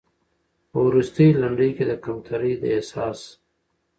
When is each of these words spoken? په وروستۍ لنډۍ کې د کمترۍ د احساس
په 0.69 0.77
وروستۍ 0.87 1.27
لنډۍ 1.41 1.69
کې 1.77 1.83
د 1.87 1.91
کمترۍ 2.03 2.53
د 2.61 2.63
احساس 2.75 3.19